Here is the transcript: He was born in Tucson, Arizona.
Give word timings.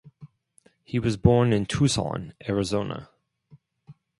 He 0.83 0.97
was 0.97 1.15
born 1.15 1.53
in 1.53 1.67
Tucson, 1.67 2.33
Arizona. 2.49 3.09